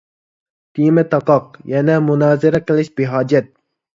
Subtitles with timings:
[0.77, 3.53] تېما تاقاق، يەنە مۇنازىرە قىلىش بىھاجەت.